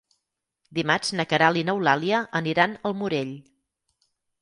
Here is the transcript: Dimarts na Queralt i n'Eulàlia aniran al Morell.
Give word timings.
Dimarts 0.77 1.13
na 1.19 1.27
Queralt 1.35 1.61
i 1.63 1.65
n'Eulàlia 1.69 2.25
aniran 2.43 2.77
al 2.91 3.01
Morell. 3.03 3.39